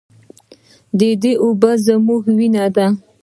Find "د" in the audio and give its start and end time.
0.97-0.99